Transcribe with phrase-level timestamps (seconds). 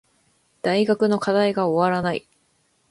[0.63, 2.27] 大学の課題が終わらない